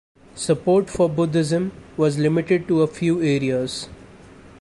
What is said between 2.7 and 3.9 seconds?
a few areas.